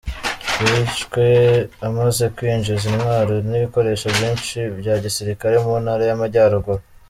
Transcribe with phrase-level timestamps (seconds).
[0.63, 1.23] Yishwe
[1.87, 6.81] amaze kwinjiza intwaro n’ibikoresho byinshi byagisikare mu Ntara y’amajyaruguru.